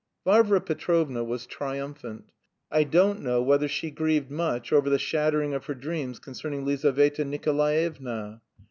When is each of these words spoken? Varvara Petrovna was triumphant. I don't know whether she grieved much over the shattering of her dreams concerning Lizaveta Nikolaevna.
Varvara 0.25 0.59
Petrovna 0.61 1.23
was 1.23 1.45
triumphant. 1.45 2.23
I 2.71 2.85
don't 2.85 3.21
know 3.21 3.43
whether 3.43 3.67
she 3.67 3.91
grieved 3.91 4.31
much 4.31 4.73
over 4.73 4.89
the 4.89 4.97
shattering 4.97 5.53
of 5.53 5.65
her 5.67 5.75
dreams 5.75 6.17
concerning 6.17 6.65
Lizaveta 6.65 7.23
Nikolaevna. 7.23 8.41